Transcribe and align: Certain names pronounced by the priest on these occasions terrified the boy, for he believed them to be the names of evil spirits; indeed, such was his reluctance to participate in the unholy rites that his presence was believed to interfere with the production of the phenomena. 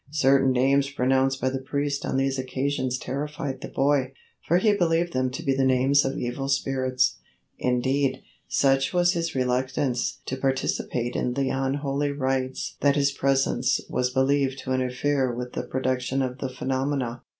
Certain 0.15 0.51
names 0.51 0.89
pronounced 0.89 1.39
by 1.39 1.47
the 1.51 1.61
priest 1.61 2.07
on 2.07 2.17
these 2.17 2.39
occasions 2.39 2.97
terrified 2.97 3.61
the 3.61 3.67
boy, 3.67 4.13
for 4.47 4.57
he 4.57 4.73
believed 4.75 5.13
them 5.13 5.29
to 5.29 5.43
be 5.43 5.53
the 5.55 5.63
names 5.63 6.03
of 6.03 6.17
evil 6.17 6.49
spirits; 6.49 7.19
indeed, 7.59 8.23
such 8.47 8.93
was 8.93 9.13
his 9.13 9.35
reluctance 9.35 10.17
to 10.25 10.35
participate 10.35 11.15
in 11.15 11.33
the 11.35 11.49
unholy 11.51 12.09
rites 12.11 12.77
that 12.81 12.95
his 12.95 13.11
presence 13.11 13.79
was 13.91 14.09
believed 14.09 14.57
to 14.57 14.73
interfere 14.73 15.31
with 15.31 15.53
the 15.53 15.61
production 15.61 16.23
of 16.23 16.39
the 16.39 16.49
phenomena. 16.49 17.21